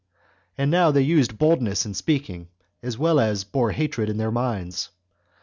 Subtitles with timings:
[0.57, 2.47] And now they used boldness in speaking,
[2.81, 4.89] as well as bore hatred in their minds.